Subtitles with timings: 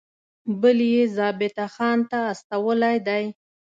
[0.61, 3.23] بل یې ضابطه خان ته استولی دی.